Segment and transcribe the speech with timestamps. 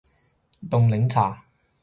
[0.67, 1.45] 凍檸茶